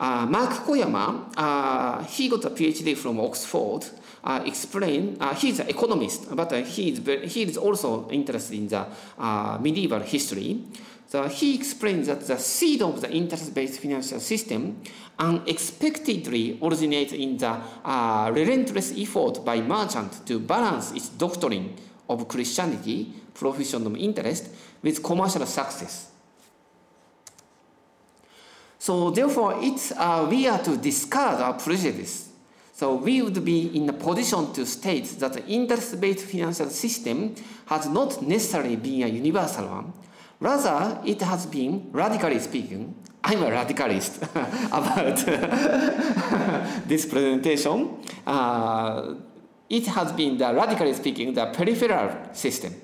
[0.00, 3.84] Uh, Mark Koyama, uh, he got a PhD from Oxford,
[4.24, 8.66] uh, explain, uh, he's an economist, but uh, he, is he is also interested in
[8.66, 8.86] the
[9.18, 10.64] uh, medieval history.
[11.06, 14.80] So he explains that the seed of the interest-based financial system
[15.18, 21.74] unexpectedly originated in the uh, relentless effort by merchants to balance its doctrine
[22.08, 24.48] of Christianity, provision of interest,
[24.82, 26.09] with commercial success.
[28.80, 32.30] So therefore, it's, uh, we are to discard our prejudice.
[32.72, 37.34] So we would be in a position to state that the interest-based financial system
[37.66, 39.92] has not necessarily been a universal one.
[40.40, 44.22] Rather, it has been, radically speaking, I'm a radicalist
[44.68, 45.18] about
[46.88, 47.98] this presentation.
[48.26, 49.14] Uh,
[49.68, 52.74] it has been, the, radically speaking, the peripheral system.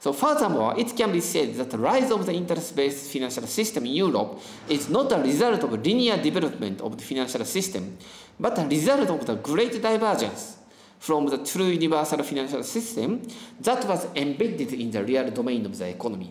[0.00, 3.92] So furthermore, it can be said that the rise of the interest-based financial system in
[3.92, 7.98] Europe is not a result of linear development of the financial system,
[8.38, 10.56] but a result of the great divergence
[10.98, 13.20] from the true universal financial system
[13.60, 16.30] that was embedded in the real domain of the economy.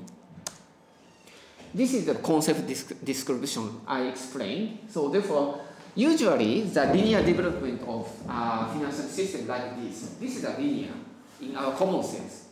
[1.71, 2.65] This is the concept
[3.05, 4.79] description I explained.
[4.89, 5.61] So therefore,
[5.95, 10.93] usually the linear development of uh, financial system like this, this is a linear
[11.39, 12.48] in our common sense.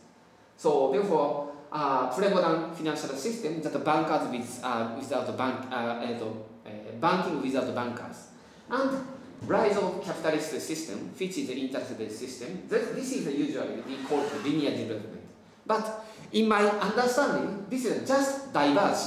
[0.58, 7.40] So therefore, uh, pre-modern financial system that bankers with, uh, without bank, uh, uh, banking
[7.40, 8.26] without bankers,
[8.68, 9.06] and
[9.46, 12.62] rise of capitalist system, which is the interest-based system.
[12.68, 15.22] That, this is usually we call linear development.
[15.64, 18.98] But in my understanding, this is just diverge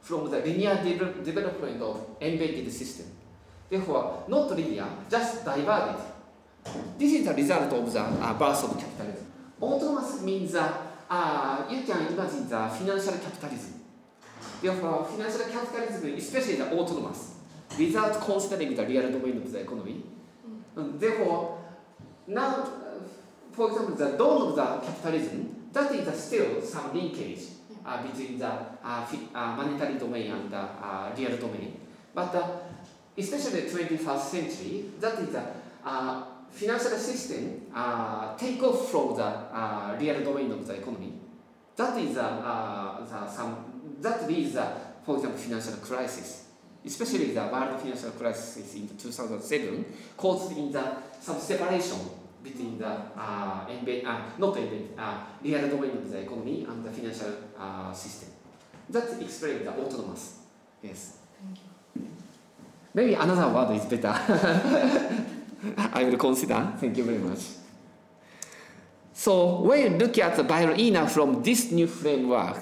[0.00, 3.06] from the linear de development of embedded system.
[3.68, 6.02] Therefore, not linear, just diverted.
[6.98, 9.29] This is the result of the uh, birth of capitalism.
[9.60, 10.74] Autonomous means that
[11.10, 13.80] uh, you can imagine the financial capitalism.
[14.62, 17.34] Therefore, financial capitalism, especially the autonomous,
[17.78, 20.02] without considering the real domain of the economy.
[20.76, 21.58] And therefore,
[22.26, 22.68] now, uh,
[23.52, 27.40] for example, the dawn of the capitalism, that is still some linkage
[27.84, 31.80] uh, between the uh, uh, monetary domain and the uh, real domain.
[32.14, 32.48] But uh,
[33.16, 35.44] especially 21st century, that is the
[35.84, 41.12] uh, financial system uh, take off from the uh, real domain of the economy.
[41.76, 43.70] That is uh, uh, the, some
[44.00, 46.46] that leads, uh, for example, financial crisis,
[46.84, 49.84] especially the world financial crisis in 2007,
[50.16, 51.98] caused in the some separation
[52.42, 56.90] between the uh, embed, uh, not embed, uh, real domain of the economy and the
[56.90, 58.30] financial uh, system.
[58.88, 60.38] That explains the autonomous.
[60.82, 61.18] Yes.
[61.44, 62.08] Thank you.
[62.94, 65.26] Maybe another word is better.
[65.92, 66.72] I will consider.
[66.78, 67.40] Thank you very much.
[69.12, 72.56] So when you look at the bai inah from this new framework,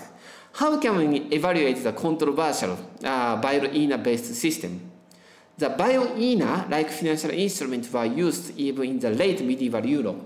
[0.54, 4.90] how can we evaluate the controversial uh, bai inah based system?
[5.56, 10.20] The bai inah, like financial instruments, were used even in the late medieval Europe.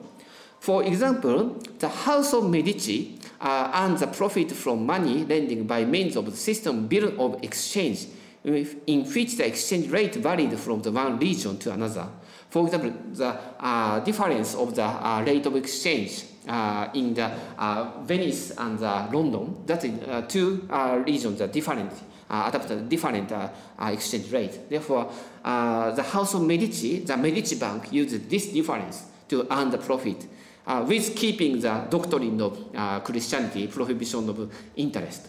[0.61, 6.16] For example, the House of Medici uh, earned the profit from money lending by means
[6.16, 8.07] of the system bill of exchange,
[8.45, 12.09] in which the exchange rate varied from the one region to another.
[12.53, 18.03] For example, the uh, difference of the uh, rate of exchange uh, in the uh,
[18.03, 21.90] Venice and uh, London, that is uh, two uh, regions are different,
[22.28, 23.32] adopted different
[23.80, 24.68] exchange rate.
[24.68, 25.11] Therefore,
[25.42, 30.26] the House of Medici, the Medici Bank, used this difference to earn the profit,
[30.86, 32.59] with keeping the doctrine of
[33.03, 35.28] Christianity, prohibition of interest.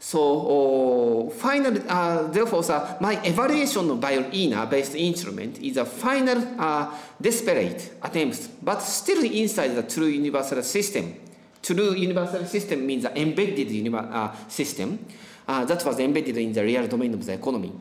[0.00, 2.62] So oh, finally, uh, therefore,
[3.00, 9.24] my evaluation of bai inah based instrument is a final uh, desperate attempt, but still
[9.24, 11.14] inside the true universal system.
[11.60, 15.04] True universal system means the embedded uh, system
[15.46, 17.72] that was embedded in the real domain of the economy.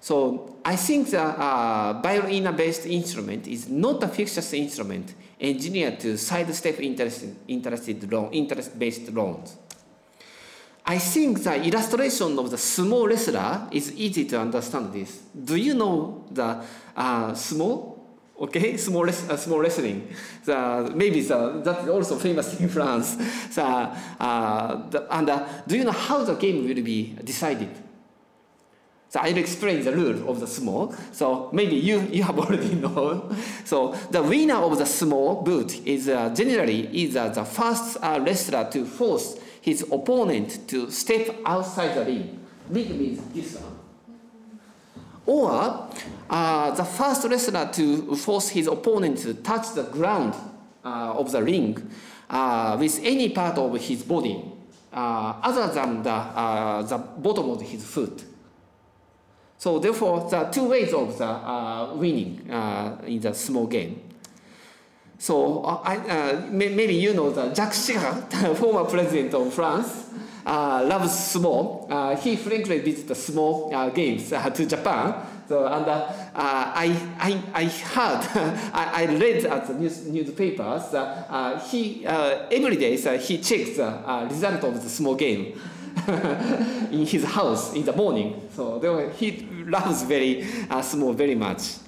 [0.00, 6.00] So I think the uh, bai inah based instrument is not a fictitious instrument engineered
[6.00, 9.58] to sidestep interested, interested loan, interest-based loans.
[10.88, 15.20] I think the illustration of the sumo wrestler is easy to understand this.
[15.34, 16.62] Do you know the
[16.96, 17.98] uh, sumo?
[18.38, 20.08] Okay, sumo, res- uh, sumo wrestling.
[20.44, 23.16] The, maybe the, that's also famous in France.
[23.52, 27.70] The, uh, the, and uh, do you know how the game will be decided?
[29.08, 30.94] So I'll explain the rule of the sumo.
[31.12, 33.36] So maybe you, you have already known.
[33.64, 38.20] So the winner of the sumo bout is uh, generally is uh, the first uh,
[38.24, 42.38] wrestler to force his opponent to step outside the ring.
[42.70, 43.76] Ring means this one.
[45.26, 45.90] Or
[46.30, 50.34] uh, the first wrestler to force his opponent to touch the ground
[50.84, 51.90] uh, of the ring
[52.30, 54.40] uh, with any part of his body
[54.92, 58.24] uh, other than the, uh, the bottom of his foot.
[59.58, 62.38] So therefore, the two ways of the uh, winning
[63.04, 64.05] in the sumo game.
[65.26, 70.04] So uh, I, uh, may, maybe you know the Jacques Chirac, former president of France,
[70.46, 71.90] uh, loves sumo.
[71.90, 75.26] Uh, he frequently visits the sumo uh, games to Japan.
[75.48, 76.86] So and uh, I,
[77.18, 78.22] I, I heard,
[78.72, 84.62] I, I read at the news, newspapers that he every day he checks the result
[84.62, 85.60] of the sumo game.
[86.06, 88.48] in his house in the morning.
[88.54, 91.85] So he loves very sumo very much.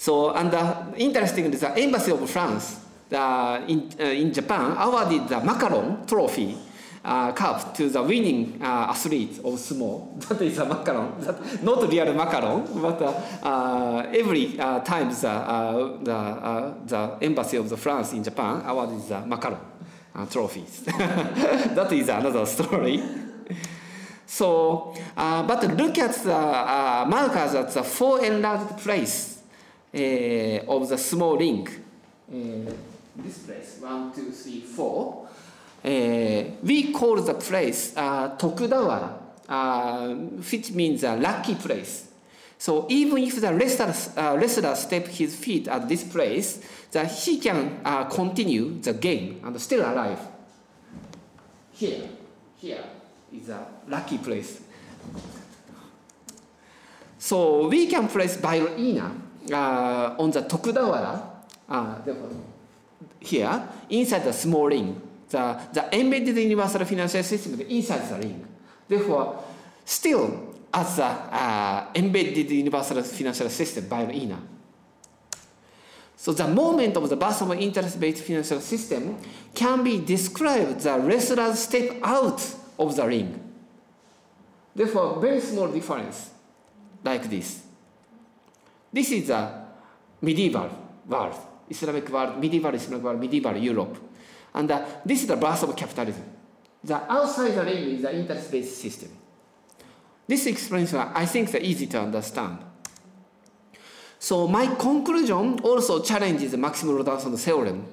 [0.00, 2.80] So and uh, interestingly, the embassy of France
[3.12, 6.56] uh, in uh, in Japan awarded the macaron trophy.
[7.02, 10.20] Uh, cup to the winning uh, athlete of sumo.
[10.28, 15.28] That is a macaron, that, not real macaron, but uh, uh, every uh, time the,
[15.28, 19.60] uh, the, uh, the embassy of the France in Japan awarded the macaron
[20.14, 20.80] uh, trophies.
[20.82, 23.02] that is another story.
[24.26, 29.39] So, uh, but look at the uh, markers at the four enlarged place
[29.92, 31.68] uh, of the sumo ring.
[32.32, 32.72] Uh,
[33.16, 35.28] this place, one, two, three, four.
[35.84, 39.12] Uh, we call the place uh, Tokudawara,
[39.48, 42.08] uh, which means a lucky place.
[42.58, 46.60] So even if the wrestler, uh, wrestler step his feet at this place,
[46.92, 50.20] that he can uh, continue the game and still alive.
[51.72, 52.08] Here,
[52.58, 52.84] here
[53.32, 54.60] is a lucky place.
[57.18, 61.22] So we can place bai inah uh, on the Tokudawara,
[61.68, 61.94] uh,
[63.20, 65.00] here, inside the sumo ring.
[65.28, 68.46] The, the embedded universal financial system inside the ring.
[68.88, 69.44] Therefore,
[69.84, 74.40] still, as a uh, embedded universal financial system bai inah.
[76.16, 79.16] So the moment of the birth of interest-based financial system
[79.54, 82.44] can be described the wrestler's step out
[82.78, 83.40] of the ring.
[84.74, 86.30] Therefore, very small difference
[87.02, 87.62] like this.
[88.92, 89.66] This is a
[90.20, 90.70] medieval
[91.06, 91.34] world,
[91.68, 93.98] Islamic world, medieval Islamic world, medieval Europe.
[94.54, 96.24] And uh, this is the birth of capitalism.
[96.82, 99.10] The outside the ring is the interest-based system.
[100.26, 102.58] This explains why I think it's easy to understand.
[104.18, 107.86] So my conclusion also challenges Maxime Rodinson's theorem.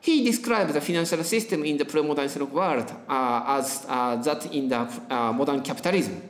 [0.00, 4.68] He describes the financial system in the pre-modern Islamic world uh, as uh, that in
[4.68, 6.20] the uh, modern capitalism.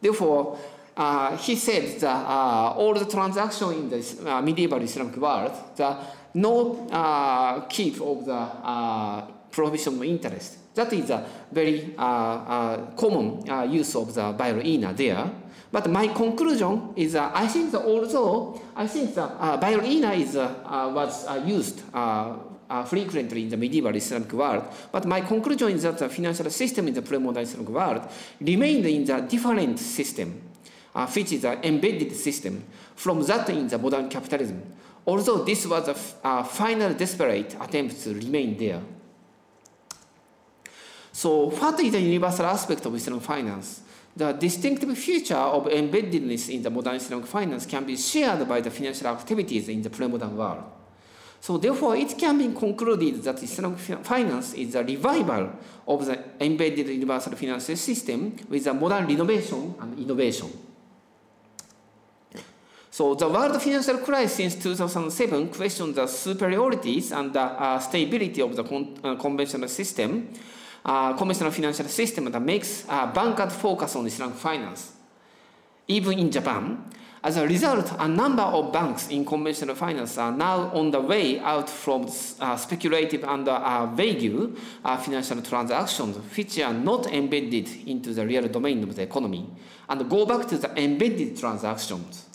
[0.00, 0.56] Therefore,
[0.96, 5.96] uh, he said that uh, all the transactions in the uh, medieval Islamic world, the
[6.34, 10.74] no keep of the prohibition of interest.
[10.74, 15.30] That is a very common use of the bai inah there.
[15.72, 20.36] But my conclusion is I think that although I think that uh, bai inah is,
[20.36, 22.36] uh, uh, was uh, used uh,
[22.68, 26.88] uh, frequently in the medieval Islamic world, but my conclusion is that the financial system
[26.88, 28.02] in the pre-modern Islamic world
[28.40, 30.40] remained in the different system,
[30.92, 32.64] which is an embedded system
[32.94, 34.62] from that in the modern capitalism.
[35.06, 35.88] Although this was
[36.22, 38.82] a final desperate attempt to remain there.
[41.12, 43.82] So what is the universal aspect of Islamic finance?
[44.16, 48.70] The distinctive feature of embeddedness in the modern Islamic finance can be shared by the
[48.70, 50.64] financial activities in the pre-modern world.
[51.40, 55.52] So therefore, it can be concluded that Islamic finance is a revival
[55.88, 60.50] of the embedded universal financial system with a modern renovation and innovation.
[63.00, 68.54] So the world financial crisis since 2007 questioned the superiorities and the uh, stability of
[68.54, 70.28] the con uh, conventional system
[70.84, 74.92] uh, conventional financial system that makes uh, bankers focus on Islamic finance.
[75.88, 76.90] Even in Japan,
[77.24, 81.38] as a result, a number of banks in conventional finance are now on the way
[81.38, 82.06] out from
[82.38, 88.46] uh, speculative and uh, vague uh, financial transactions, which are not embedded into the real
[88.46, 89.48] domain of the economy,
[89.88, 92.26] and go back to the embedded transactions.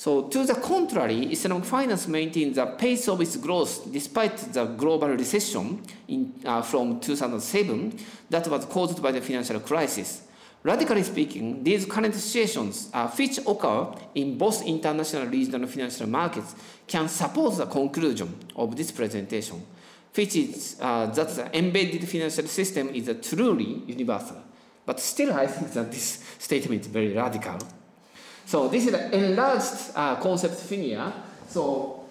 [0.00, 5.08] So to the contrary, Islamic finance maintains the pace of its growth despite the global
[5.08, 7.98] recession in, uh, from 2007
[8.30, 10.22] that was caused by the financial crisis.
[10.62, 16.54] Radically speaking, these current situations, uh, which occur in both international and regional financial markets,
[16.86, 19.62] can support the conclusion of this presentation,
[20.14, 24.38] which is uh, that the embedded financial system is truly universal.
[24.86, 27.58] But still, I think that this statement is very radical.
[28.50, 31.12] So this is an enlarged uh, concept figure.
[31.46, 32.06] So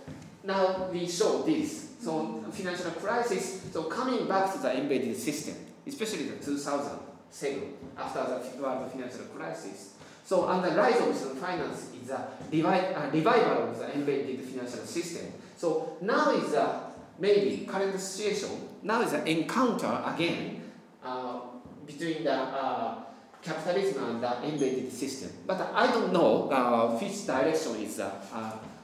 [0.46, 1.96] now we show this.
[2.00, 8.64] So financial crisis, so coming back to the embedded system, especially the 2007, after the
[8.64, 9.96] world financial crisis.
[10.24, 15.34] So on the rise of the finance is a revival of the embedded financial system.
[15.58, 18.50] So now is a maybe current situation,
[18.82, 20.62] now is an encounter again
[21.04, 21.42] uh,
[21.86, 22.96] between the uh,
[23.42, 25.32] capitalism and the embedded system.
[25.46, 28.12] But I don't know uh, which direction is uh,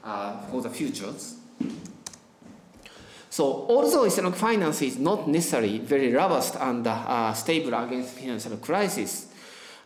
[0.04, 1.36] uh, for the futures.
[3.30, 9.26] So although Islamic finance is not necessarily very robust and uh, stable against financial crisis,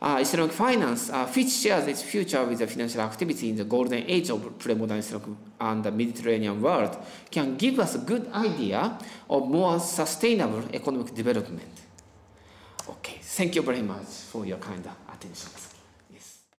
[0.00, 4.04] uh, Islamic finance, uh, which shares its future with the financial activity in the golden
[4.06, 6.96] age of pre-modern Islamic and the Mediterranean world,
[7.30, 8.96] can give us a good idea
[9.28, 11.89] of more sustainable economic development.
[12.90, 14.84] Okay, thank you very much for your kind
[15.14, 15.69] attention.